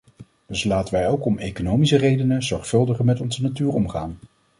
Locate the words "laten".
0.63-0.93